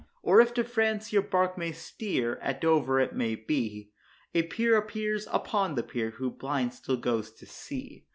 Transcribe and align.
Or, 0.23 0.41
if 0.41 0.51
to 0.55 0.63
France 0.63 1.13
your 1.13 1.21
bark 1.21 1.59
may 1.59 1.71
steer, 1.71 2.37
at 2.41 2.59
Dover 2.59 2.99
it 2.99 3.13
may 3.13 3.35
be, 3.35 3.91
A 4.33 4.41
peer 4.41 4.75
appears 4.75 5.27
upon 5.31 5.75
the 5.75 5.83
pier, 5.83 6.09
who, 6.09 6.31
blind, 6.31 6.73
still 6.73 6.97
goes 6.97 7.29
to 7.33 7.45
sea. 7.45 8.07